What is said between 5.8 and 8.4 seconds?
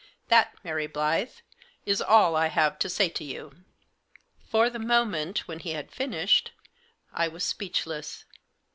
finished, I was speechless.